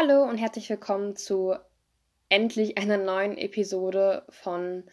Hallo 0.00 0.22
und 0.22 0.38
herzlich 0.38 0.70
willkommen 0.70 1.14
zu 1.14 1.54
endlich 2.30 2.78
einer 2.78 2.96
neuen 2.96 3.36
Episode 3.36 4.22
von 4.30 4.84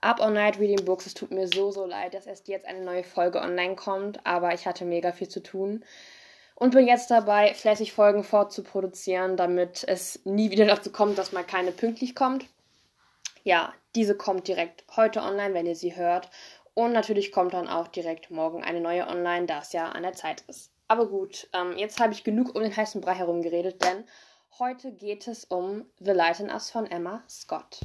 Up 0.00 0.22
All 0.22 0.32
Night 0.32 0.58
Reading 0.58 0.86
Books. 0.86 1.04
Es 1.04 1.12
tut 1.12 1.32
mir 1.32 1.48
so, 1.48 1.70
so 1.70 1.84
leid, 1.84 2.14
dass 2.14 2.26
erst 2.26 2.48
jetzt 2.48 2.66
eine 2.66 2.82
neue 2.82 3.04
Folge 3.04 3.42
online 3.42 3.76
kommt, 3.76 4.24
aber 4.24 4.54
ich 4.54 4.66
hatte 4.66 4.86
mega 4.86 5.12
viel 5.12 5.28
zu 5.28 5.42
tun 5.42 5.84
und 6.54 6.72
bin 6.72 6.88
jetzt 6.88 7.10
dabei, 7.10 7.52
fleißig 7.52 7.92
Folgen 7.92 8.24
fortzuproduzieren, 8.24 9.36
damit 9.36 9.84
es 9.86 10.24
nie 10.24 10.50
wieder 10.50 10.64
dazu 10.64 10.90
kommt, 10.90 11.18
dass 11.18 11.32
mal 11.32 11.44
keine 11.44 11.70
pünktlich 11.70 12.14
kommt. 12.14 12.46
Ja, 13.42 13.74
diese 13.94 14.16
kommt 14.16 14.48
direkt 14.48 14.84
heute 14.96 15.20
online, 15.20 15.52
wenn 15.52 15.66
ihr 15.66 15.76
sie 15.76 15.94
hört. 15.94 16.30
Und 16.72 16.94
natürlich 16.94 17.32
kommt 17.32 17.52
dann 17.52 17.68
auch 17.68 17.88
direkt 17.88 18.30
morgen 18.30 18.64
eine 18.64 18.80
neue 18.80 19.06
online, 19.08 19.44
da 19.44 19.58
es 19.58 19.74
ja 19.74 19.90
an 19.90 20.04
der 20.04 20.14
Zeit 20.14 20.42
ist. 20.48 20.70
Aber 20.88 21.06
gut, 21.06 21.50
ähm, 21.52 21.76
jetzt 21.76 22.00
habe 22.00 22.14
ich 22.14 22.24
genug 22.24 22.54
um 22.54 22.62
den 22.62 22.74
heißen 22.74 23.02
Brei 23.02 23.14
herum 23.14 23.42
geredet, 23.42 23.84
denn 23.84 24.04
Heute 24.60 24.92
geht 24.92 25.26
es 25.26 25.44
um 25.46 25.84
The 25.98 26.12
Light 26.12 26.38
in 26.38 26.48
Us 26.48 26.70
von 26.70 26.86
Emma 26.86 27.24
Scott. 27.28 27.80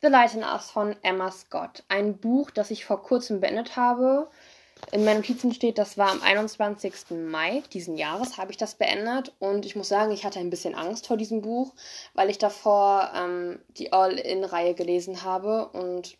The 0.00 0.06
Light 0.06 0.34
in 0.34 0.44
Us 0.44 0.70
von 0.70 0.94
Emma 1.02 1.32
Scott. 1.32 1.82
Ein 1.88 2.18
Buch, 2.18 2.52
das 2.52 2.70
ich 2.70 2.84
vor 2.84 3.02
kurzem 3.02 3.40
beendet 3.40 3.74
habe. 3.74 4.30
In 4.92 5.04
meinen 5.04 5.16
Notizen 5.16 5.52
steht, 5.52 5.78
das 5.78 5.98
war 5.98 6.12
am 6.12 6.22
21. 6.22 7.10
Mai 7.26 7.64
diesen 7.72 7.96
Jahres, 7.96 8.38
habe 8.38 8.52
ich 8.52 8.58
das 8.58 8.76
beendet. 8.76 9.34
Und 9.40 9.66
ich 9.66 9.74
muss 9.74 9.88
sagen, 9.88 10.12
ich 10.12 10.24
hatte 10.24 10.38
ein 10.38 10.50
bisschen 10.50 10.76
Angst 10.76 11.08
vor 11.08 11.16
diesem 11.16 11.42
Buch, 11.42 11.74
weil 12.14 12.30
ich 12.30 12.38
davor 12.38 13.10
ähm, 13.12 13.58
die 13.70 13.92
All-In-Reihe 13.92 14.74
gelesen 14.74 15.24
habe. 15.24 15.66
Und 15.70 16.16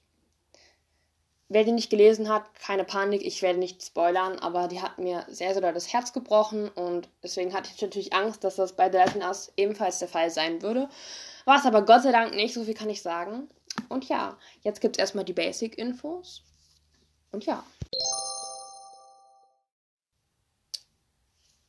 Wer 1.52 1.64
die 1.64 1.72
nicht 1.72 1.90
gelesen 1.90 2.30
hat, 2.30 2.54
keine 2.54 2.82
Panik, 2.82 3.20
ich 3.22 3.42
werde 3.42 3.58
nicht 3.58 3.84
spoilern, 3.84 4.38
aber 4.38 4.68
die 4.68 4.80
hat 4.80 4.96
mir 4.96 5.26
sehr, 5.28 5.52
sehr 5.52 5.60
doll 5.60 5.74
das 5.74 5.92
Herz 5.92 6.14
gebrochen 6.14 6.70
und 6.70 7.10
deswegen 7.22 7.52
hatte 7.52 7.70
ich 7.74 7.82
natürlich 7.82 8.14
Angst, 8.14 8.42
dass 8.42 8.56
das 8.56 8.72
bei 8.72 8.90
The 8.90 8.96
Legend 8.96 9.24
Us 9.24 9.52
ebenfalls 9.58 9.98
der 9.98 10.08
Fall 10.08 10.30
sein 10.30 10.62
würde. 10.62 10.88
War 11.44 11.58
es 11.58 11.66
aber 11.66 11.82
Gott 11.82 12.04
sei 12.04 12.10
Dank 12.10 12.34
nicht, 12.34 12.54
so 12.54 12.64
viel 12.64 12.72
kann 12.72 12.88
ich 12.88 13.02
sagen. 13.02 13.50
Und 13.90 14.08
ja, 14.08 14.38
jetzt 14.62 14.80
gibt 14.80 14.96
es 14.96 15.00
erstmal 15.00 15.26
die 15.26 15.34
Basic-Infos. 15.34 16.42
Und 17.32 17.44
ja. 17.44 17.62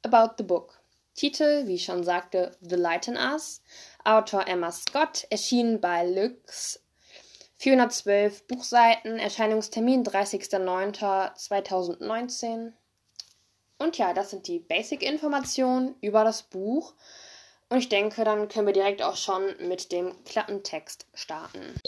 About 0.03 0.35
the 0.37 0.43
Book. 0.43 0.79
Titel, 1.13 1.67
wie 1.67 1.75
ich 1.75 1.83
schon 1.83 2.05
sagte, 2.05 2.55
The 2.61 2.75
Light 2.75 3.09
in 3.09 3.17
Us. 3.17 3.61
Autor 4.05 4.47
Emma 4.47 4.71
Scott, 4.71 5.27
erschienen 5.29 5.81
bei 5.81 6.07
Lux 6.07 6.82
412 7.63 8.47
Buchseiten, 8.47 9.19
Erscheinungstermin 9.19 10.03
30.09.2019. 10.03 12.73
Und 13.77 13.97
ja, 13.97 14.13
das 14.13 14.31
sind 14.31 14.49
die 14.49 14.59
Basic-Informationen 14.59 15.95
über 16.01 16.25
das 16.25 16.43
Buch. 16.43 16.93
Und 17.69 17.77
ich 17.77 17.87
denke, 17.87 18.25
dann 18.25 18.49
können 18.49 18.67
wir 18.67 18.73
direkt 18.73 19.01
auch 19.01 19.15
schon 19.15 19.55
mit 19.65 19.93
dem 19.93 20.13
Klappentext 20.25 21.07
starten. 21.13 21.79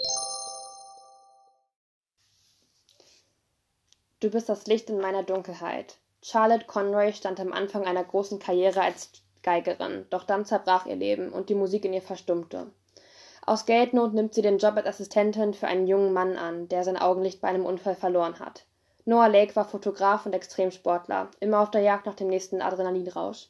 Du 4.22 4.30
bist 4.30 4.48
das 4.48 4.68
Licht 4.68 4.90
in 4.90 5.02
meiner 5.02 5.24
Dunkelheit. 5.24 5.98
Charlotte 6.24 6.68
Conroy 6.68 7.12
stand 7.12 7.42
am 7.42 7.52
Anfang 7.52 7.86
einer 7.86 8.06
großen 8.06 8.40
Karriere 8.40 8.80
als 8.80 9.10
Geigerin, 9.44 10.06
doch 10.10 10.24
dann 10.24 10.46
zerbrach 10.46 10.86
ihr 10.86 10.96
Leben 10.96 11.34
und 11.34 11.50
die 11.50 11.56
Musik 11.56 11.84
in 11.84 11.92
ihr 11.92 12.02
verstummte. 12.02 12.72
Aus 13.48 13.66
Geldnot 13.66 14.14
nimmt 14.14 14.34
sie 14.34 14.42
den 14.42 14.58
Job 14.58 14.76
als 14.76 14.88
Assistentin 14.88 15.54
für 15.54 15.68
einen 15.68 15.86
jungen 15.86 16.14
Mann 16.14 16.36
an, 16.36 16.68
der 16.68 16.84
sein 16.84 16.98
Augenlicht 16.98 17.42
bei 17.42 17.48
einem 17.48 17.66
Unfall 17.66 17.96
verloren 17.96 18.40
hat. 18.40 18.66
Noah 19.06 19.30
Lake 19.30 19.56
war 19.56 19.66
Fotograf 19.66 20.26
und 20.26 20.34
Extremsportler, 20.34 21.30
immer 21.40 21.60
auf 21.60 21.70
der 21.70 21.82
Jagd 21.82 22.08
nach 22.08 22.16
dem 22.16 22.28
nächsten 22.28 22.60
Adrenalinrausch. 22.62 23.50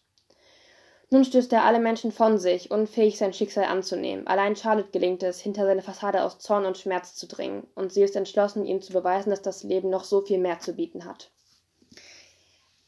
Nun 1.12 1.24
stößt 1.24 1.54
er 1.54 1.64
alle 1.64 1.80
Menschen 1.80 2.12
von 2.12 2.38
sich, 2.38 2.72
unfähig 2.72 3.18
sein 3.18 3.32
Schicksal 3.32 3.66
anzunehmen. 3.66 4.28
Allein 4.28 4.58
Charlotte 4.58 4.90
gelingt 4.92 5.24
es, 5.24 5.40
hinter 5.40 5.66
seine 5.66 5.82
Fassade 5.82 6.24
aus 6.24 6.40
Zorn 6.40 6.66
und 6.66 6.78
Schmerz 6.78 7.16
zu 7.16 7.26
dringen, 7.26 7.66
und 7.74 7.94
sie 7.94 8.02
ist 8.02 8.18
entschlossen, 8.18 8.66
ihm 8.66 8.82
zu 8.82 8.92
beweisen, 8.92 9.30
dass 9.30 9.42
das 9.42 9.64
Leben 9.64 9.90
noch 9.90 10.04
so 10.04 10.22
viel 10.22 10.40
mehr 10.40 10.60
zu 10.60 10.74
bieten 10.74 11.06
hat. 11.06 11.30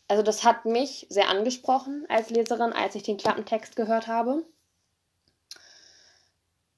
Also 0.10 0.24
das 0.24 0.44
hat 0.44 0.66
mich 0.66 1.06
sehr 1.10 1.30
angesprochen 1.30 2.06
als 2.10 2.30
Leserin, 2.30 2.74
als 2.74 2.96
ich 2.96 3.04
den 3.04 3.18
Klappentext 3.18 3.78
gehört 3.78 4.08
habe. 4.08 4.44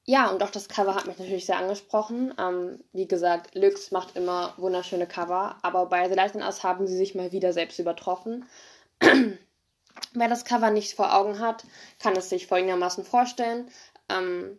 Ja, 0.10 0.32
und 0.32 0.42
auch 0.42 0.50
das 0.50 0.68
Cover 0.68 0.96
hat 0.96 1.06
mich 1.06 1.20
natürlich 1.20 1.46
sehr 1.46 1.60
angesprochen. 1.60 2.34
Ähm, 2.40 2.84
wie 2.94 3.08
gesagt, 3.08 3.54
Lux 3.54 3.92
macht 3.92 4.16
immer 4.16 4.56
wunderschöne 4.58 5.06
Cover, 5.06 5.58
aber 5.62 5.86
bei 5.86 6.10
The 6.10 6.16
Lightning 6.16 6.42
Us 6.42 6.64
haben 6.64 6.88
sie 6.88 6.98
sich 6.98 7.14
mal 7.14 7.32
wieder 7.32 7.54
selbst 7.54 7.78
übertroffen. 7.78 8.50
Wer 9.02 10.28
das 10.28 10.46
Cover 10.46 10.72
nicht 10.72 10.96
vor 10.96 11.16
Augen 11.16 11.38
hat, 11.38 11.64
kann 12.00 12.16
es 12.16 12.28
sich 12.28 12.48
folgendermaßen 12.48 13.06
vorstellen. 13.06 13.70
Ähm, 14.10 14.58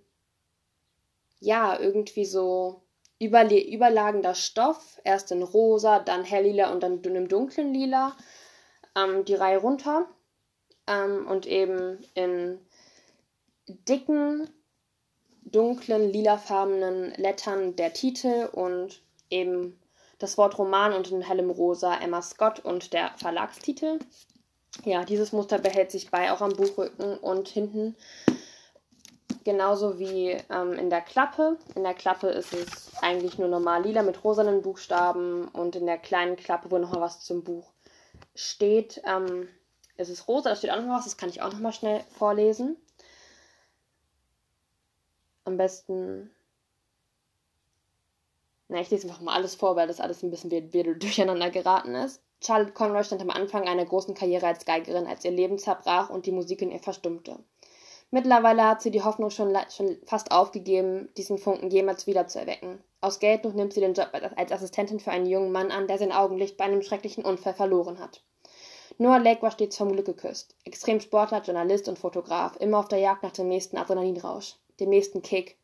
ja, 1.40 1.76
irgendwie 1.80 2.26
so 2.26 2.84
überle 3.18 3.60
überlagender 3.60 4.36
Stoff, 4.36 5.00
erst 5.02 5.32
in 5.32 5.42
rosa, 5.42 5.98
dann 5.98 6.22
helllila 6.22 6.70
und 6.70 6.84
dann 6.84 7.02
in 7.02 7.16
einem 7.16 7.26
dunklen 7.26 7.74
Lila, 7.74 8.16
ähm, 8.94 9.24
die 9.24 9.34
Reihe 9.34 9.58
runter 9.58 10.06
ähm, 10.86 11.26
und 11.26 11.46
eben 11.46 11.98
in 12.14 12.60
dicken 13.66 14.48
dunklen, 15.42 16.12
lilafarbenen 16.12 17.12
Lettern 17.16 17.76
der 17.76 17.92
Titel 17.92 18.48
und 18.52 19.02
eben 19.30 19.78
das 20.18 20.36
Wort 20.36 20.58
Roman 20.58 20.92
und 20.92 21.10
in 21.10 21.22
hellem 21.22 21.50
Rosa 21.50 21.96
Emma 21.96 22.22
Scott 22.22 22.60
und 22.60 22.92
der 22.92 23.10
Verlagstitel. 23.16 23.98
Ja, 24.84 25.04
dieses 25.04 25.32
Muster 25.32 25.58
behält 25.58 25.90
sich 25.90 26.10
bei, 26.10 26.30
auch 26.30 26.40
am 26.40 26.52
Buchrücken 26.52 27.16
und 27.18 27.48
hinten. 27.48 27.96
Genauso 29.44 29.98
wie 29.98 30.36
ähm, 30.50 30.74
in 30.74 30.90
der 30.90 31.00
Klappe. 31.00 31.56
In 31.74 31.82
der 31.82 31.94
Klappe 31.94 32.28
ist 32.28 32.52
es 32.52 32.92
eigentlich 33.00 33.38
nur 33.38 33.48
normal 33.48 33.82
lila 33.82 34.02
mit 34.02 34.22
rosanen 34.22 34.62
Buchstaben 34.62 35.48
und 35.48 35.74
in 35.76 35.86
der 35.86 35.98
kleinen 35.98 36.36
Klappe, 36.36 36.70
wo 36.70 36.78
nochmal 36.78 37.00
was 37.00 37.24
zum 37.24 37.42
Buch 37.42 37.72
steht, 38.34 39.00
ähm, 39.06 39.48
ist 39.96 40.10
es 40.10 40.28
rosa. 40.28 40.50
Da 40.50 40.56
steht 40.56 40.70
auch 40.70 40.82
noch 40.82 40.94
was, 40.94 41.04
das 41.04 41.16
kann 41.16 41.30
ich 41.30 41.40
auch 41.40 41.52
nochmal 41.52 41.72
schnell 41.72 42.04
vorlesen 42.10 42.76
am 45.50 45.56
besten. 45.56 46.30
Na, 48.68 48.80
ich 48.80 48.90
lese 48.90 49.08
einfach 49.08 49.20
mal 49.20 49.34
alles 49.34 49.56
vor, 49.56 49.74
weil 49.76 49.88
das 49.88 50.00
alles 50.00 50.22
ein 50.22 50.30
bisschen 50.30 50.48
durcheinander 50.98 51.50
geraten 51.50 51.94
ist. 51.94 52.22
Charlotte 52.42 52.72
Conroy 52.72 53.04
stand 53.04 53.20
am 53.20 53.30
Anfang 53.30 53.68
einer 53.68 53.84
großen 53.84 54.14
Karriere 54.14 54.46
als 54.46 54.64
Geigerin, 54.64 55.06
als 55.06 55.24
ihr 55.24 55.32
Leben 55.32 55.58
zerbrach 55.58 56.08
und 56.08 56.24
die 56.24 56.32
Musik 56.32 56.62
in 56.62 56.70
ihr 56.70 56.78
verstummte. 56.78 57.38
Mittlerweile 58.12 58.64
hat 58.64 58.80
sie 58.80 58.90
die 58.90 59.02
Hoffnung 59.02 59.30
schon, 59.30 59.56
schon 59.70 59.98
fast 60.04 60.32
aufgegeben, 60.32 61.10
diesen 61.16 61.38
Funken 61.38 61.70
jemals 61.70 62.06
wieder 62.06 62.26
zu 62.26 62.40
erwecken. 62.40 62.82
Aus 63.00 63.18
Geldnot 63.18 63.54
nimmt 63.54 63.72
sie 63.72 63.80
den 63.80 63.94
Job 63.94 64.10
als 64.36 64.52
Assistentin 64.52 65.00
für 65.00 65.10
einen 65.10 65.26
jungen 65.26 65.52
Mann 65.52 65.70
an, 65.70 65.86
der 65.86 65.98
sein 65.98 66.12
Augenlicht 66.12 66.56
bei 66.56 66.64
einem 66.64 66.82
schrecklichen 66.82 67.24
Unfall 67.24 67.54
verloren 67.54 67.98
hat. 67.98 68.22
Noah 68.98 69.18
Lake 69.18 69.42
war 69.42 69.50
stets 69.50 69.76
vom 69.76 69.92
Glück 69.92 70.06
geküsst. 70.06 70.56
Extremsportler, 70.64 71.42
Journalist 71.42 71.88
und 71.88 71.98
Fotograf, 71.98 72.56
immer 72.56 72.78
auf 72.78 72.88
der 72.88 72.98
Jagd 72.98 73.22
nach 73.22 73.32
dem 73.32 73.48
nächsten 73.48 73.76
Adrenalinrausch 73.76 74.56
dem 74.80 74.90
nächsten 74.90 75.22
Kick, 75.22 75.56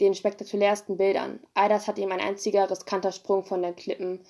den 0.00 0.14
spektakulärsten 0.14 0.96
Bildern. 0.96 1.40
All 1.54 1.68
das 1.68 1.86
hat 1.86 1.98
ihm 1.98 2.12
ein 2.12 2.20
einziger 2.20 2.70
riskanter 2.70 3.12
Sprung 3.12 3.44
von 3.44 3.62
den 3.62 3.76
Klippen 3.76 4.20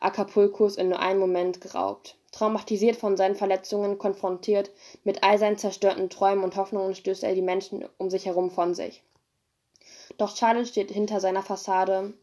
Acapulcos 0.00 0.76
in 0.76 0.88
nur 0.88 0.98
einem 0.98 1.20
Moment 1.20 1.60
geraubt. 1.60 2.16
Traumatisiert 2.32 2.96
von 2.96 3.16
seinen 3.16 3.34
Verletzungen, 3.34 3.98
konfrontiert 3.98 4.70
mit 5.04 5.22
all 5.22 5.38
seinen 5.38 5.58
zerstörten 5.58 6.08
Träumen 6.08 6.44
und 6.44 6.56
Hoffnungen, 6.56 6.94
stößt 6.94 7.22
er 7.22 7.34
die 7.34 7.42
Menschen 7.42 7.84
um 7.98 8.08
sich 8.08 8.24
herum 8.26 8.50
von 8.50 8.74
sich. 8.74 9.02
Doch 10.16 10.36
Charlotte 10.36 10.66
steht 10.66 10.90
hinter 10.90 11.20
seiner 11.20 11.42
Fassade, 11.42 12.14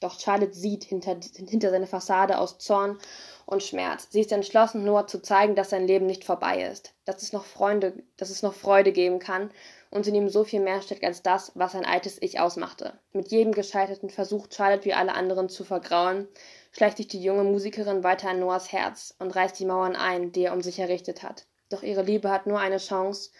doch 0.00 0.18
Charlotte 0.20 0.52
sieht 0.52 0.84
hinter, 0.84 1.16
hinter 1.34 1.70
seine 1.70 1.86
Fassade 1.86 2.38
aus 2.38 2.58
Zorn 2.58 2.98
und 3.46 3.62
Schmerz. 3.62 4.08
Sie 4.10 4.20
ist 4.20 4.32
entschlossen, 4.32 4.84
Noah 4.84 5.06
zu 5.06 5.22
zeigen, 5.22 5.54
dass 5.54 5.70
sein 5.70 5.86
Leben 5.86 6.06
nicht 6.06 6.24
vorbei 6.24 6.62
ist, 6.62 6.92
dass 7.04 7.22
es 7.22 7.32
noch 7.32 7.44
Freunde, 7.44 7.94
dass 8.16 8.30
es 8.30 8.42
noch 8.42 8.54
Freude 8.54 8.92
geben 8.92 9.18
kann 9.18 9.50
und 9.94 10.08
in 10.08 10.14
ihm 10.16 10.28
so 10.28 10.42
viel 10.42 10.60
mehr 10.60 10.82
steckt 10.82 11.04
als 11.04 11.22
das, 11.22 11.52
was 11.54 11.72
sein 11.72 11.86
altes 11.86 12.20
Ich 12.20 12.40
ausmachte. 12.40 12.98
Mit 13.12 13.28
jedem 13.30 13.52
gescheiterten 13.52 14.10
Versuch, 14.10 14.48
Charlotte 14.50 14.84
wie 14.84 14.92
alle 14.92 15.14
anderen 15.14 15.48
zu 15.48 15.62
vergrauen, 15.62 16.26
schleicht 16.72 16.96
sich 16.96 17.06
die 17.06 17.22
junge 17.22 17.44
Musikerin 17.44 18.02
weiter 18.02 18.28
an 18.28 18.40
Noahs 18.40 18.72
Herz 18.72 19.14
und 19.20 19.34
reißt 19.34 19.58
die 19.58 19.64
Mauern 19.64 19.94
ein, 19.94 20.32
die 20.32 20.42
er 20.42 20.52
um 20.52 20.62
sich 20.62 20.80
errichtet 20.80 21.22
hat. 21.22 21.46
Doch 21.68 21.84
ihre 21.84 22.02
Liebe 22.02 22.28
hat 22.28 22.48
nur 22.48 22.58
eine 22.58 22.78
Chance, 22.78 23.30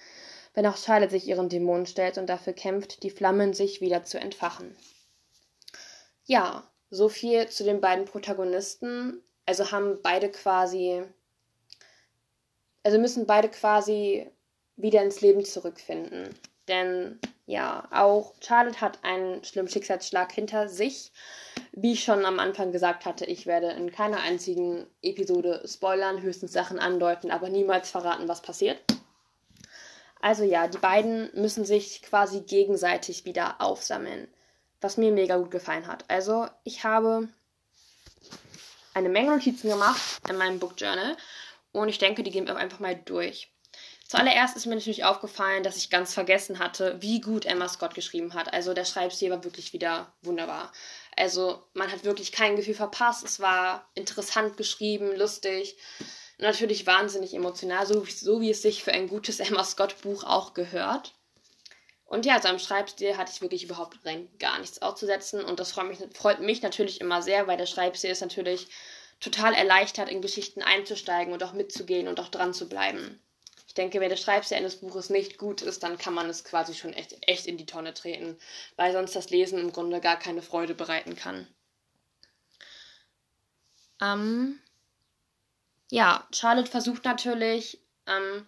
wenn 0.54 0.64
auch 0.66 0.76
Charlotte 0.76 1.10
sich 1.10 1.26
ihren 1.26 1.48
Dämonen 1.48 1.86
stellt 1.86 2.18
und 2.18 2.28
dafür 2.28 2.52
kämpft, 2.52 3.02
die 3.02 3.10
Flammen 3.10 3.52
sich 3.52 3.80
wieder 3.80 4.04
zu 4.04 4.20
entfachen. 4.20 4.76
Ja, 6.24 6.70
so 6.88 7.08
viel 7.08 7.48
zu 7.48 7.64
den 7.64 7.80
beiden 7.80 8.04
Protagonisten. 8.04 9.20
Also 9.44 9.72
haben 9.72 9.98
beide 10.02 10.30
quasi, 10.30 11.02
also 12.84 12.98
müssen 12.98 13.26
beide 13.26 13.48
quasi 13.48 14.30
wieder 14.76 15.02
ins 15.02 15.20
Leben 15.20 15.44
zurückfinden. 15.44 16.28
Denn 16.68 17.18
ja, 17.46 17.86
auch 17.90 18.34
Charlotte 18.40 18.80
hat 18.80 19.04
einen 19.04 19.44
schlimmen 19.44 19.68
Schicksalsschlag 19.68 20.32
hinter 20.32 20.68
sich. 20.68 21.12
Wie 21.72 21.92
ich 21.92 22.04
schon 22.04 22.24
am 22.24 22.38
Anfang 22.38 22.72
gesagt 22.72 23.04
hatte, 23.04 23.26
ich 23.26 23.46
werde 23.46 23.70
in 23.70 23.92
keiner 23.92 24.20
einzigen 24.20 24.86
Episode 25.02 25.62
spoilern, 25.66 26.22
höchstens 26.22 26.52
Sachen 26.52 26.78
andeuten, 26.78 27.30
aber 27.30 27.48
niemals 27.48 27.90
verraten, 27.90 28.28
was 28.28 28.42
passiert. 28.42 28.78
Also 30.20 30.42
ja, 30.42 30.68
die 30.68 30.78
beiden 30.78 31.30
müssen 31.34 31.66
sich 31.66 32.00
quasi 32.00 32.40
gegenseitig 32.40 33.26
wieder 33.26 33.60
aufsammeln, 33.60 34.26
was 34.80 34.96
mir 34.96 35.12
mega 35.12 35.36
gut 35.36 35.50
gefallen 35.50 35.86
hat. 35.86 36.04
Also 36.08 36.46
ich 36.62 36.82
habe 36.82 37.28
eine 38.94 39.10
Menge 39.10 39.32
Notizen 39.32 39.68
gemacht 39.68 40.00
in 40.28 40.36
meinem 40.36 40.60
Book 40.60 40.74
Journal 40.78 41.16
und 41.72 41.90
ich 41.90 41.98
denke, 41.98 42.22
die 42.22 42.30
gehen 42.30 42.46
wir 42.46 42.56
einfach 42.56 42.80
mal 42.80 42.96
durch. 42.96 43.53
Zuallererst 44.14 44.56
ist 44.56 44.66
mir 44.66 44.76
natürlich 44.76 45.02
aufgefallen, 45.02 45.64
dass 45.64 45.76
ich 45.76 45.90
ganz 45.90 46.14
vergessen 46.14 46.61
hatte, 46.61 47.02
wie 47.02 47.20
gut 47.20 47.46
Emma 47.46 47.69
Scott 47.69 47.96
geschrieben 47.96 48.32
hat. 48.34 48.52
Also 48.52 48.72
der 48.72 48.84
Schreibstil 48.84 49.28
war 49.32 49.43
wirklich 49.43 49.72
wieder 49.72 50.12
wunderbar. 50.22 50.70
Also 51.16 51.64
man 51.72 51.90
hat 51.90 52.05
wirklich 52.05 52.31
kein 52.31 52.55
Gefühl 52.55 52.75
verpasst. 52.75 53.25
Es 53.25 53.40
war 53.40 53.90
interessant 53.96 54.56
geschrieben, 54.56 55.16
lustig, 55.16 55.76
natürlich 56.38 56.87
wahnsinnig 56.87 57.34
emotional, 57.34 57.87
so, 57.87 58.05
so 58.05 58.40
wie 58.40 58.50
es 58.50 58.62
sich 58.62 58.84
für 58.84 58.93
ein 58.93 59.08
gutes 59.08 59.40
Emma 59.40 59.64
Scott 59.64 60.00
Buch 60.02 60.22
auch 60.22 60.55
gehört. 60.55 61.14
Und 62.05 62.25
ja, 62.25 62.40
seinem 62.40 62.60
Schreibstil 62.60 63.17
hatte 63.17 63.32
ich 63.34 63.43
wirklich 63.43 63.64
überhaupt 63.64 63.99
gar 64.38 64.60
nichts 64.60 64.81
auszusetzen. 64.81 65.44
Und 65.44 65.58
das 65.58 65.72
freut 65.72 65.88
mich, 65.88 65.99
freut 66.17 66.38
mich 66.38 66.62
natürlich 66.62 67.00
immer 67.00 67.20
sehr, 67.20 67.49
weil 67.49 67.56
der 67.56 67.67
Schreibstil 67.67 68.12
ist 68.12 68.20
natürlich 68.20 68.69
total 69.19 69.55
erleichtert, 69.55 70.08
in 70.08 70.22
Geschichten 70.22 70.62
einzusteigen 70.62 71.32
und 71.32 71.43
auch 71.43 71.52
mitzugehen 71.52 72.06
und 72.06 72.20
auch 72.20 72.28
dran 72.28 72.55
zu 72.55 72.69
bleiben 72.69 73.20
ich 73.74 73.82
denke, 73.82 73.98
wenn 73.98 74.08
der 74.08 74.16
Schreibstil 74.16 74.56
eines 74.56 74.76
Buches 74.76 75.10
nicht 75.10 75.36
gut 75.36 75.60
ist, 75.60 75.82
dann 75.82 75.98
kann 75.98 76.14
man 76.14 76.30
es 76.30 76.44
quasi 76.44 76.74
schon 76.74 76.92
echt, 76.92 77.16
echt 77.22 77.44
in 77.48 77.56
die 77.56 77.66
Tonne 77.66 77.92
treten, 77.92 78.38
weil 78.76 78.92
sonst 78.92 79.16
das 79.16 79.30
Lesen 79.30 79.58
im 79.58 79.72
Grunde 79.72 80.00
gar 80.00 80.16
keine 80.16 80.42
Freude 80.42 80.76
bereiten 80.76 81.16
kann. 81.16 81.48
Ähm, 84.00 84.60
ja, 85.90 86.24
Charlotte 86.32 86.70
versucht 86.70 87.04
natürlich, 87.04 87.80
ähm, 88.06 88.46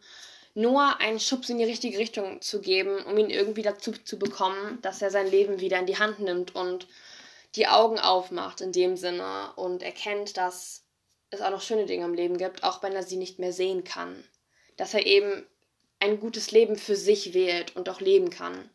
Noah 0.55 0.99
einen 1.00 1.19
Schubs 1.19 1.49
in 1.49 1.58
die 1.58 1.64
richtige 1.64 1.99
Richtung 1.99 2.40
zu 2.40 2.61
geben, 2.61 3.02
um 3.02 3.19
ihn 3.19 3.31
irgendwie 3.31 3.62
dazu 3.62 3.90
zu 3.90 4.20
bekommen, 4.20 4.81
dass 4.82 5.02
er 5.02 5.11
sein 5.11 5.28
Leben 5.28 5.58
wieder 5.58 5.81
in 5.81 5.87
die 5.87 5.99
Hand 5.99 6.20
nimmt 6.20 6.55
und 6.55 6.87
die 7.56 7.67
Augen 7.67 7.99
aufmacht 7.99 8.61
in 8.61 8.70
dem 8.70 8.96
Sinne 8.96 9.52
und 9.56 9.82
erkennt, 9.82 10.37
dass 10.37 10.84
es 11.31 11.40
auch 11.40 11.50
noch 11.50 11.62
schöne 11.62 11.87
Dinge 11.87 12.05
im 12.05 12.14
Leben 12.14 12.38
gibt, 12.38 12.62
auch 12.62 12.84
wenn 12.84 12.93
er 12.93 13.02
sie 13.02 13.17
nicht 13.17 13.40
mehr 13.40 13.52
sehen 13.52 13.82
kann 13.82 14.23
dass 14.76 14.94
er 14.94 15.06
eben 15.06 15.46
ein 16.00 16.20
gutes 16.20 16.50
Leben 16.50 16.76
für 16.76 16.96
sich 16.96 17.34
wählt 17.34 17.75
und 17.76 17.88
auch 17.88 18.00
leben 18.00 18.31
kann. 18.31 18.69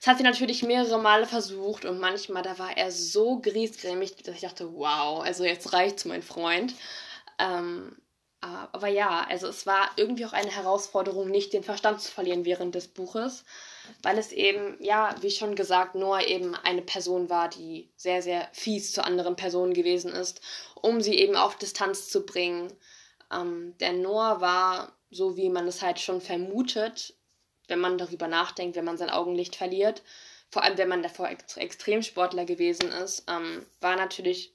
Das 0.00 0.08
hat 0.08 0.18
sie 0.18 0.24
natürlich 0.24 0.62
mehrere 0.62 0.98
Male 0.98 1.26
versucht 1.26 1.84
und 1.84 1.98
manchmal, 1.98 2.42
da 2.42 2.58
war 2.58 2.76
er 2.76 2.90
so 2.90 3.38
griesgrämig, 3.40 4.16
dass 4.16 4.34
ich 4.34 4.42
dachte, 4.42 4.74
wow, 4.74 5.22
also 5.22 5.44
jetzt 5.44 5.72
reicht's, 5.72 6.04
mein 6.04 6.22
Freund. 6.22 6.74
Ähm, 7.38 7.96
aber 8.40 8.88
ja, 8.88 9.26
also 9.26 9.48
es 9.48 9.64
war 9.64 9.90
irgendwie 9.96 10.26
auch 10.26 10.34
eine 10.34 10.50
Herausforderung, 10.50 11.30
nicht 11.30 11.54
den 11.54 11.64
Verstand 11.64 12.02
zu 12.02 12.12
verlieren 12.12 12.44
während 12.44 12.74
des 12.74 12.88
Buches, 12.88 13.44
weil 14.02 14.18
es 14.18 14.32
eben, 14.32 14.76
ja, 14.80 15.14
wie 15.22 15.30
schon 15.30 15.54
gesagt, 15.54 15.94
Noah 15.94 16.22
eben 16.26 16.54
eine 16.54 16.82
Person 16.82 17.30
war, 17.30 17.48
die 17.48 17.88
sehr, 17.96 18.20
sehr 18.20 18.46
fies 18.52 18.92
zu 18.92 19.02
anderen 19.02 19.36
Personen 19.36 19.72
gewesen 19.72 20.12
ist, 20.12 20.42
um 20.74 21.00
sie 21.00 21.14
eben 21.14 21.36
auf 21.36 21.56
Distanz 21.56 22.10
zu 22.10 22.26
bringen 22.26 22.70
ähm, 23.32 23.76
der 23.78 23.92
Noah 23.92 24.40
war, 24.40 24.92
so 25.10 25.36
wie 25.36 25.48
man 25.48 25.66
es 25.66 25.82
halt 25.82 26.00
schon 26.00 26.20
vermutet, 26.20 27.14
wenn 27.68 27.80
man 27.80 27.98
darüber 27.98 28.28
nachdenkt, 28.28 28.76
wenn 28.76 28.84
man 28.84 28.98
sein 28.98 29.10
Augenlicht 29.10 29.56
verliert, 29.56 30.02
vor 30.50 30.62
allem 30.62 30.78
wenn 30.78 30.88
man 30.88 31.02
davor 31.02 31.28
Ext 31.28 31.56
Extremsportler 31.56 32.44
gewesen 32.44 32.90
ist, 32.92 33.24
ähm, 33.28 33.66
war 33.80 33.96
natürlich 33.96 34.54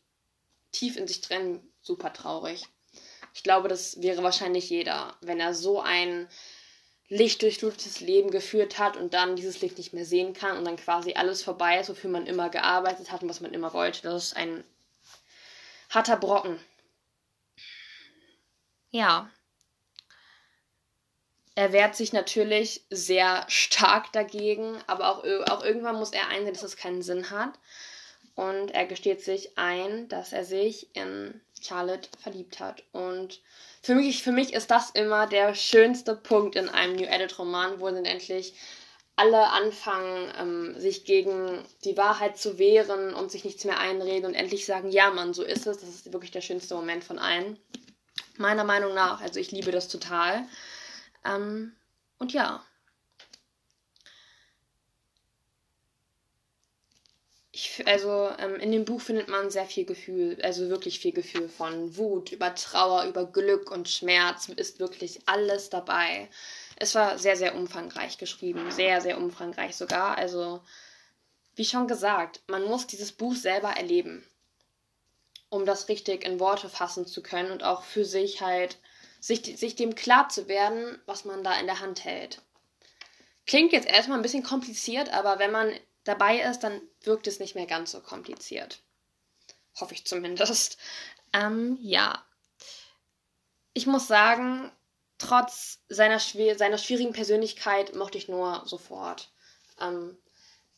tief 0.71 0.97
in 0.97 1.07
sich 1.07 1.21
drin 1.21 1.61
super 1.81 2.13
traurig. 2.13 2.63
Ich 3.33 3.43
glaube, 3.43 3.67
das 3.67 4.01
wäre 4.01 4.23
wahrscheinlich 4.23 4.69
jeder, 4.69 5.15
wenn 5.21 5.39
er 5.39 5.53
so 5.53 5.81
ein 5.81 6.27
lichtdurchflutetes 7.09 8.01
Leben 8.01 8.29
geführt 8.29 8.77
hat 8.77 8.95
und 8.95 9.13
dann 9.13 9.35
dieses 9.35 9.61
Licht 9.61 9.77
nicht 9.77 9.93
mehr 9.93 10.05
sehen 10.05 10.33
kann 10.33 10.57
und 10.57 10.65
dann 10.65 10.77
quasi 10.77 11.13
alles 11.13 11.41
vorbei 11.41 11.79
ist, 11.79 11.89
wofür 11.89 12.09
man 12.09 12.27
immer 12.27 12.49
gearbeitet 12.49 13.11
hat 13.11 13.23
und 13.23 13.29
was 13.29 13.41
man 13.41 13.53
immer 13.53 13.73
wollte. 13.73 14.03
Das 14.03 14.25
ist 14.25 14.37
ein 14.37 14.63
harter 15.89 16.17
Brocken. 16.17 16.59
Ja. 18.91 19.29
Er 21.55 21.73
wehrt 21.73 21.95
sich 21.95 22.13
natürlich 22.13 22.85
sehr 22.89 23.45
stark 23.49 24.11
dagegen, 24.13 24.77
aber 24.87 25.09
auch, 25.09 25.23
auch 25.49 25.63
irgendwann 25.63 25.97
muss 25.97 26.11
er 26.11 26.27
einsehen, 26.29 26.53
dass 26.53 26.63
es 26.63 26.77
keinen 26.77 27.01
Sinn 27.01 27.29
hat. 27.31 27.59
Und 28.35 28.71
er 28.71 28.85
gesteht 28.85 29.21
sich 29.21 29.57
ein, 29.57 30.07
dass 30.07 30.31
er 30.31 30.45
sich 30.45 30.95
in 30.95 31.41
Charlotte 31.61 32.07
verliebt 32.21 32.61
hat. 32.61 32.83
Und 32.93 33.41
für 33.81 33.95
mich, 33.95 34.23
für 34.23 34.31
mich 34.31 34.53
ist 34.53 34.71
das 34.71 34.91
immer 34.91 35.27
der 35.27 35.53
schönste 35.55 36.15
Punkt 36.15 36.55
in 36.55 36.69
einem 36.69 36.95
New 36.95 37.05
Edit-Roman, 37.05 37.81
wo 37.81 37.89
dann 37.89 38.05
endlich 38.05 38.53
alle 39.17 39.49
anfangen, 39.49 40.31
ähm, 40.39 40.79
sich 40.79 41.03
gegen 41.03 41.65
die 41.83 41.97
Wahrheit 41.97 42.37
zu 42.37 42.57
wehren 42.57 43.13
und 43.13 43.29
sich 43.29 43.43
nichts 43.43 43.65
mehr 43.65 43.77
einreden 43.77 44.27
und 44.27 44.33
endlich 44.33 44.65
sagen, 44.65 44.89
ja 44.89 45.11
Mann, 45.11 45.33
so 45.33 45.43
ist 45.43 45.67
es. 45.67 45.79
Das 45.79 45.89
ist 45.89 46.13
wirklich 46.13 46.31
der 46.31 46.39
schönste 46.39 46.75
Moment 46.75 47.03
von 47.03 47.19
allen. 47.19 47.59
Meiner 48.39 48.63
Meinung 48.63 48.93
nach. 48.93 49.19
Also 49.21 49.39
ich 49.39 49.51
liebe 49.51 49.71
das 49.71 49.89
total. 49.89 50.47
Ähm, 51.25 51.73
und 52.19 52.31
ja. 52.31 52.65
Ich, 57.51 57.85
also 57.85 58.29
ähm, 58.39 58.55
in 58.55 58.71
dem 58.71 58.85
Buch 58.85 59.01
findet 59.01 59.27
man 59.27 59.49
sehr 59.51 59.65
viel 59.65 59.83
Gefühl, 59.83 60.39
also 60.41 60.69
wirklich 60.69 61.01
viel 61.01 61.11
Gefühl 61.11 61.49
von 61.49 61.97
Wut, 61.97 62.31
über 62.31 62.55
Trauer, 62.55 63.03
über 63.03 63.25
Glück 63.25 63.71
und 63.71 63.89
Schmerz 63.89 64.47
ist 64.47 64.79
wirklich 64.79 65.19
alles 65.25 65.69
dabei. 65.69 66.29
Es 66.77 66.95
war 66.95 67.17
sehr, 67.17 67.35
sehr 67.35 67.55
umfangreich 67.55 68.17
geschrieben, 68.17 68.71
sehr, 68.71 69.01
sehr 69.01 69.17
umfangreich 69.17 69.75
sogar. 69.75 70.17
Also, 70.17 70.63
wie 71.55 71.65
schon 71.65 71.87
gesagt, 71.89 72.41
man 72.47 72.63
muss 72.63 72.87
dieses 72.87 73.11
Buch 73.11 73.35
selber 73.35 73.71
erleben 73.71 74.25
um 75.49 75.65
das 75.65 75.89
richtig 75.89 76.23
in 76.23 76.39
Worte 76.39 76.69
fassen 76.69 77.05
zu 77.05 77.21
können 77.21 77.51
und 77.51 77.63
auch 77.63 77.83
für 77.83 78.05
sich 78.05 78.41
halt, 78.41 78.77
sich, 79.19 79.41
sich 79.57 79.75
dem 79.75 79.95
klar 79.95 80.29
zu 80.29 80.47
werden, 80.47 81.01
was 81.05 81.25
man 81.25 81.43
da 81.43 81.59
in 81.59 81.65
der 81.65 81.79
Hand 81.79 82.05
hält. 82.05 82.41
Klingt 83.45 83.71
jetzt 83.71 83.87
erstmal 83.87 84.19
ein 84.19 84.23
bisschen 84.23 84.43
kompliziert, 84.43 85.09
aber 85.09 85.39
wenn 85.39 85.51
man 85.51 85.73
dabei 86.03 86.39
ist, 86.39 86.59
dann 86.59 86.81
wirkt 87.01 87.27
es 87.27 87.39
nicht 87.39 87.55
mehr 87.55 87.65
ganz 87.65 87.91
so 87.91 87.99
kompliziert. 87.99 88.81
Hoffe 89.79 89.93
ich 89.93 90.05
zumindest. 90.05 90.77
Ähm, 91.31 91.77
ja. 91.79 92.25
Ich 93.73 93.85
muss 93.85 94.07
sagen, 94.07 94.71
trotz 95.19 95.77
seiner, 95.87 96.17
seiner 96.17 96.79
schwierigen 96.79 97.13
Persönlichkeit 97.13 97.93
mochte 97.93 98.17
ich 98.17 98.27
Noah 98.27 98.63
sofort. 98.65 99.31
Ähm, 99.79 100.17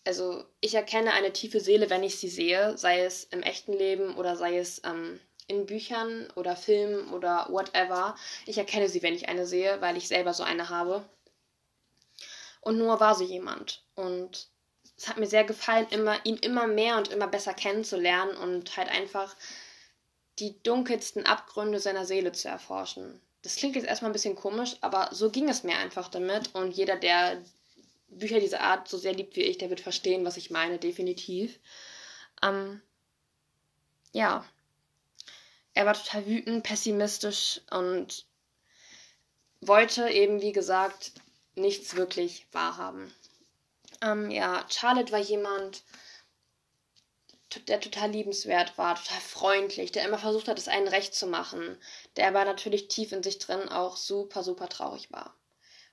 also 0.05 0.43
ich 0.59 0.75
erkenne 0.75 1.13
eine 1.13 1.33
tiefe 1.33 1.59
Seele, 1.59 1.89
wenn 1.89 2.03
ich 2.03 2.17
sie 2.19 2.29
sehe, 2.29 2.77
sei 2.77 3.01
es 3.01 3.25
im 3.25 3.43
echten 3.43 3.73
Leben 3.73 4.15
oder 4.15 4.35
sei 4.35 4.57
es 4.57 4.81
ähm, 4.83 5.19
in 5.47 5.65
Büchern 5.65 6.29
oder 6.35 6.55
Filmen 6.55 7.09
oder 7.09 7.47
whatever. 7.49 8.15
Ich 8.45 8.57
erkenne 8.57 8.89
sie, 8.89 9.03
wenn 9.03 9.13
ich 9.13 9.29
eine 9.29 9.45
sehe, 9.45 9.79
weil 9.81 9.97
ich 9.97 10.07
selber 10.07 10.33
so 10.33 10.43
eine 10.43 10.69
habe. 10.69 11.03
Und 12.61 12.77
Noah 12.77 12.99
war 12.99 13.15
so 13.15 13.23
jemand. 13.23 13.83
Und 13.95 14.47
es 14.97 15.07
hat 15.07 15.17
mir 15.17 15.27
sehr 15.27 15.43
gefallen, 15.43 15.87
immer, 15.89 16.23
ihn 16.25 16.37
immer 16.37 16.67
mehr 16.67 16.97
und 16.97 17.09
immer 17.09 17.27
besser 17.27 17.53
kennenzulernen 17.53 18.35
und 18.37 18.77
halt 18.77 18.89
einfach 18.89 19.35
die 20.39 20.61
dunkelsten 20.63 21.25
Abgründe 21.25 21.79
seiner 21.79 22.05
Seele 22.05 22.31
zu 22.31 22.47
erforschen. 22.47 23.19
Das 23.41 23.55
klingt 23.55 23.75
jetzt 23.75 23.87
erstmal 23.87 24.11
ein 24.11 24.13
bisschen 24.13 24.35
komisch, 24.35 24.77
aber 24.81 25.09
so 25.11 25.31
ging 25.31 25.49
es 25.49 25.63
mir 25.63 25.75
einfach 25.77 26.07
damit. 26.07 26.53
Und 26.53 26.71
jeder, 26.71 26.95
der 26.95 27.41
Bücher 28.11 28.39
dieser 28.39 28.61
Art 28.61 28.87
so 28.87 28.97
sehr 28.97 29.13
liebt 29.13 29.35
wie 29.35 29.41
ich, 29.41 29.57
der 29.57 29.69
wird 29.69 29.79
verstehen, 29.81 30.25
was 30.25 30.37
ich 30.37 30.51
meine, 30.51 30.77
definitiv. 30.77 31.59
Ähm, 32.43 32.81
ja. 34.11 34.45
Er 35.73 35.85
war 35.85 35.93
total 35.93 36.25
wütend, 36.27 36.63
pessimistisch 36.63 37.61
und 37.71 38.25
wollte 39.61 40.09
eben, 40.09 40.41
wie 40.41 40.51
gesagt, 40.51 41.13
nichts 41.55 41.95
wirklich 41.95 42.45
wahrhaben. 42.51 43.13
Ähm, 44.01 44.29
ja, 44.29 44.65
Charlotte 44.69 45.11
war 45.11 45.19
jemand, 45.19 45.83
der 47.67 47.79
total 47.79 48.11
liebenswert 48.11 48.77
war, 48.77 48.95
total 48.95 49.21
freundlich, 49.21 49.91
der 49.91 50.05
immer 50.05 50.17
versucht 50.17 50.47
hat, 50.47 50.57
es 50.57 50.67
einen 50.67 50.87
recht 50.87 51.13
zu 51.13 51.27
machen, 51.27 51.77
der 52.15 52.27
aber 52.27 52.43
natürlich 52.43 52.87
tief 52.87 53.11
in 53.11 53.23
sich 53.23 53.39
drin 53.39 53.69
auch 53.69 53.95
super, 53.95 54.43
super 54.43 54.67
traurig 54.69 55.11
war 55.11 55.35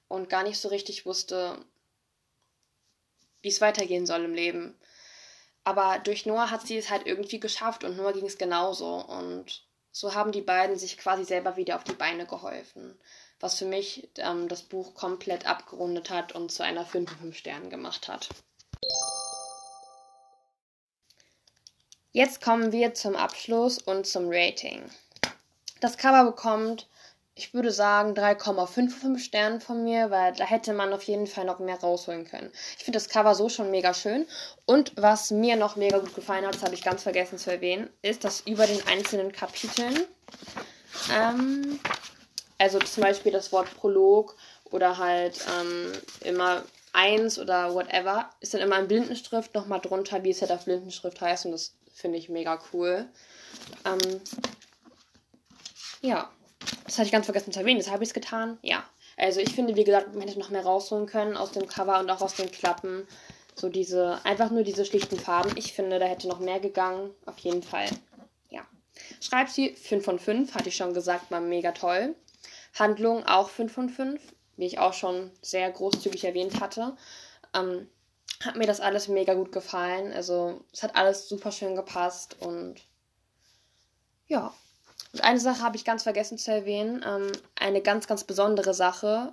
und 0.08 0.28
gar 0.28 0.42
nicht 0.42 0.58
so 0.58 0.68
richtig 0.68 1.04
wusste, 1.06 1.64
wie 3.42 3.48
es 3.48 3.60
weitergehen 3.60 4.06
soll 4.06 4.24
im 4.24 4.34
Leben. 4.34 4.78
Aber 5.64 5.98
durch 5.98 6.26
Noah 6.26 6.50
hat 6.50 6.66
sie 6.66 6.78
es 6.78 6.90
halt 6.90 7.06
irgendwie 7.06 7.40
geschafft 7.40 7.84
und 7.84 7.96
Noah 7.96 8.12
ging 8.12 8.26
es 8.26 8.38
genauso. 8.38 8.94
Und 8.94 9.64
so 9.92 10.14
haben 10.14 10.32
die 10.32 10.40
beiden 10.40 10.78
sich 10.78 10.96
quasi 10.96 11.24
selber 11.24 11.56
wieder 11.56 11.76
auf 11.76 11.84
die 11.84 11.92
Beine 11.92 12.26
geholfen. 12.26 12.98
Was 13.40 13.58
für 13.58 13.66
mich 13.66 14.08
ähm, 14.16 14.48
das 14.48 14.62
Buch 14.62 14.94
komplett 14.94 15.46
abgerundet 15.46 16.10
hat 16.10 16.32
und 16.32 16.50
zu 16.50 16.62
einer 16.62 16.84
5 16.84 17.10
von 17.10 17.18
5 17.18 17.36
Sternen 17.36 17.70
gemacht 17.70 18.08
hat. 18.08 18.28
Jetzt 22.12 22.40
kommen 22.40 22.72
wir 22.72 22.94
zum 22.94 23.14
Abschluss 23.14 23.78
und 23.78 24.06
zum 24.06 24.24
Rating. 24.28 24.90
Das 25.80 25.98
Cover 25.98 26.24
bekommt 26.24 26.88
ich 27.38 27.54
würde 27.54 27.70
sagen 27.70 28.14
3,55 28.14 29.18
Sterne 29.20 29.60
von 29.60 29.84
mir, 29.84 30.10
weil 30.10 30.32
da 30.32 30.44
hätte 30.44 30.72
man 30.72 30.92
auf 30.92 31.04
jeden 31.04 31.28
Fall 31.28 31.44
noch 31.44 31.60
mehr 31.60 31.78
rausholen 31.78 32.26
können. 32.26 32.50
Ich 32.76 32.84
finde 32.84 32.96
das 32.96 33.08
Cover 33.08 33.36
so 33.36 33.48
schon 33.48 33.70
mega 33.70 33.94
schön. 33.94 34.26
Und 34.66 34.92
was 34.96 35.30
mir 35.30 35.54
noch 35.54 35.76
mega 35.76 35.98
gut 35.98 36.16
gefallen 36.16 36.44
hat, 36.44 36.56
das 36.56 36.64
habe 36.64 36.74
ich 36.74 36.82
ganz 36.82 37.04
vergessen 37.04 37.38
zu 37.38 37.52
erwähnen, 37.52 37.88
ist, 38.02 38.24
dass 38.24 38.40
über 38.40 38.66
den 38.66 38.84
einzelnen 38.88 39.30
Kapiteln, 39.30 40.04
ähm, 41.14 41.78
also 42.58 42.80
zum 42.80 43.04
Beispiel 43.04 43.30
das 43.30 43.52
Wort 43.52 43.72
Prolog 43.76 44.36
oder 44.64 44.98
halt 44.98 45.40
ähm, 45.60 45.92
immer 46.22 46.64
eins 46.92 47.38
oder 47.38 47.72
whatever, 47.72 48.30
ist 48.40 48.52
dann 48.52 48.62
immer 48.62 48.80
in 48.80 48.88
Blindenschrift 48.88 49.54
nochmal 49.54 49.80
drunter, 49.80 50.24
wie 50.24 50.30
es 50.30 50.40
halt 50.40 50.50
auf 50.50 50.64
Blindenschrift 50.64 51.20
heißt. 51.20 51.46
Und 51.46 51.52
das 51.52 51.76
finde 51.94 52.18
ich 52.18 52.28
mega 52.28 52.58
cool. 52.72 53.06
Ähm, 53.84 54.20
ja. 56.00 56.32
Das 56.88 56.96
hatte 56.96 57.06
ich 57.06 57.12
ganz 57.12 57.26
vergessen 57.26 57.52
zu 57.52 57.60
erwähnen. 57.60 57.78
Das 57.78 57.90
habe 57.90 58.02
ich 58.02 58.08
es 58.08 58.14
getan. 58.14 58.58
Ja. 58.62 58.82
Also 59.18 59.40
ich 59.40 59.54
finde, 59.54 59.76
wie 59.76 59.84
gesagt, 59.84 60.14
man 60.14 60.26
hätte 60.26 60.38
noch 60.38 60.48
mehr 60.48 60.64
rausholen 60.64 61.06
können 61.06 61.36
aus 61.36 61.52
dem 61.52 61.66
Cover 61.66 62.00
und 62.00 62.08
auch 62.08 62.22
aus 62.22 62.34
den 62.34 62.50
Klappen. 62.50 63.06
So 63.54 63.68
diese, 63.68 64.24
einfach 64.24 64.50
nur 64.50 64.62
diese 64.62 64.86
schlichten 64.86 65.18
Farben. 65.18 65.54
Ich 65.56 65.74
finde, 65.74 65.98
da 65.98 66.06
hätte 66.06 66.28
noch 66.28 66.38
mehr 66.38 66.60
gegangen. 66.60 67.10
Auf 67.26 67.38
jeden 67.40 67.62
Fall. 67.62 67.88
Ja. 68.48 68.66
Schreibt 69.20 69.50
sie 69.50 69.74
5 69.74 70.02
von 70.02 70.18
5, 70.18 70.54
hatte 70.54 70.70
ich 70.70 70.76
schon 70.76 70.94
gesagt, 70.94 71.30
war 71.30 71.40
mega 71.40 71.72
toll. 71.72 72.14
Handlung 72.78 73.26
auch 73.26 73.50
5 73.50 73.70
von 73.70 73.90
5, 73.90 74.22
wie 74.56 74.66
ich 74.66 74.78
auch 74.78 74.94
schon 74.94 75.30
sehr 75.42 75.70
großzügig 75.70 76.24
erwähnt 76.24 76.58
hatte. 76.60 76.96
Ähm, 77.54 77.86
hat 78.42 78.56
mir 78.56 78.66
das 78.66 78.80
alles 78.80 79.08
mega 79.08 79.34
gut 79.34 79.52
gefallen. 79.52 80.10
Also 80.14 80.64
es 80.72 80.82
hat 80.82 80.96
alles 80.96 81.28
super 81.28 81.52
schön 81.52 81.76
gepasst 81.76 82.36
und 82.40 82.76
ja, 84.26 84.54
und 85.12 85.24
eine 85.24 85.40
Sache 85.40 85.62
habe 85.62 85.76
ich 85.76 85.84
ganz 85.84 86.02
vergessen 86.02 86.38
zu 86.38 86.52
erwähnen. 86.52 87.04
Ähm, 87.06 87.32
eine 87.54 87.80
ganz, 87.80 88.06
ganz 88.06 88.24
besondere 88.24 88.74
Sache, 88.74 89.32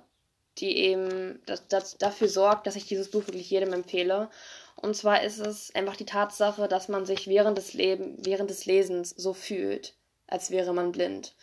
die 0.58 0.76
eben 0.76 1.42
das, 1.46 1.68
das 1.68 1.98
dafür 1.98 2.28
sorgt, 2.28 2.66
dass 2.66 2.76
ich 2.76 2.86
dieses 2.86 3.10
Buch 3.10 3.26
wirklich 3.26 3.50
jedem 3.50 3.72
empfehle. 3.72 4.30
Und 4.76 4.96
zwar 4.96 5.22
ist 5.22 5.38
es 5.38 5.74
einfach 5.74 5.96
die 5.96 6.06
Tatsache, 6.06 6.68
dass 6.68 6.88
man 6.88 7.06
sich 7.06 7.28
während 7.28 7.58
des, 7.58 7.74
Leben, 7.74 8.16
während 8.24 8.50
des 8.50 8.66
Lesens 8.66 9.10
so 9.10 9.34
fühlt, 9.34 9.94
als 10.26 10.50
wäre 10.50 10.72
man 10.72 10.92
blind. 10.92 11.34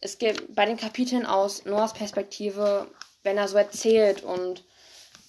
Es 0.00 0.18
gibt 0.18 0.54
bei 0.54 0.66
den 0.66 0.76
Kapiteln 0.76 1.26
aus 1.26 1.64
Noahs 1.64 1.94
Perspektive, 1.94 2.88
wenn 3.22 3.38
er 3.38 3.48
so 3.48 3.56
erzählt 3.56 4.22
und 4.22 4.64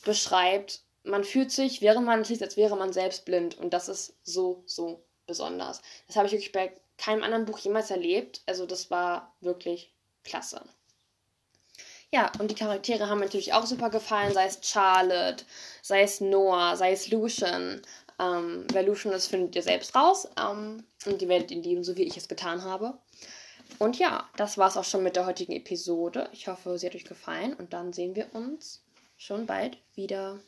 beschreibt, 0.03 0.81
man 1.03 1.23
fühlt 1.23 1.51
sich, 1.51 1.81
während 1.81 2.05
man 2.05 2.23
liest, 2.23 2.43
als 2.43 2.57
wäre 2.57 2.75
man 2.75 2.91
selbst 2.91 3.25
blind. 3.25 3.57
Und 3.57 3.73
das 3.73 3.87
ist 3.87 4.15
so, 4.23 4.63
so 4.65 5.03
besonders. 5.25 5.81
Das 6.07 6.15
habe 6.15 6.27
ich 6.27 6.33
wirklich 6.33 6.51
bei 6.51 6.73
keinem 6.97 7.23
anderen 7.23 7.45
Buch 7.45 7.59
jemals 7.59 7.91
erlebt. 7.91 8.41
Also 8.45 8.65
das 8.65 8.89
war 8.91 9.35
wirklich 9.41 9.93
klasse. 10.23 10.61
Ja, 12.11 12.31
und 12.39 12.49
die 12.49 12.55
Charaktere 12.55 13.09
haben 13.09 13.19
natürlich 13.19 13.53
auch 13.53 13.65
super 13.65 13.89
gefallen, 13.89 14.33
sei 14.33 14.45
es 14.45 14.59
Charlotte, 14.61 15.43
sei 15.81 16.03
es 16.03 16.21
Noah, 16.21 16.77
sei 16.77 16.93
es 16.93 17.09
Lucian. 17.09 17.81
Ähm, 18.19 18.65
wer 18.71 18.83
Lucian 18.83 19.13
ist, 19.13 19.27
findet 19.27 19.55
ihr 19.55 19.63
selbst 19.63 19.93
raus. 19.93 20.27
Ähm, 20.39 20.85
und 21.05 21.21
ihr 21.21 21.27
werdet 21.27 21.51
ihn 21.51 21.63
lieben, 21.63 21.83
so 21.83 21.97
wie 21.97 22.03
ich 22.03 22.17
es 22.17 22.27
getan 22.27 22.63
habe. 22.63 22.97
Und 23.79 23.99
ja, 23.99 24.27
das 24.37 24.57
war 24.57 24.69
es 24.69 24.77
auch 24.77 24.85
schon 24.85 25.03
mit 25.03 25.15
der 25.15 25.25
heutigen 25.25 25.51
Episode. 25.51 26.29
Ich 26.31 26.47
hoffe, 26.47 26.77
sie 26.79 26.87
hat 26.87 26.95
euch 26.95 27.05
gefallen 27.05 27.53
und 27.53 27.73
dann 27.73 27.93
sehen 27.93 28.15
wir 28.15 28.33
uns 28.33 28.81
schon 29.17 29.45
bald 29.45 29.77
wieder. 29.93 30.39